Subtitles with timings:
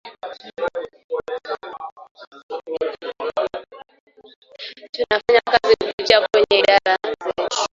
[4.91, 7.67] Tunafanya kazi kupitia kwenye idara zetu